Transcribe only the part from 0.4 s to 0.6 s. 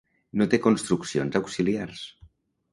No té